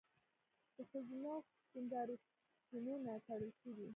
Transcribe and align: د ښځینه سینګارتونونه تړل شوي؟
د 0.75 0.77
ښځینه 0.89 1.33
سینګارتونونه 1.71 3.11
تړل 3.25 3.51
شوي؟ 3.61 3.89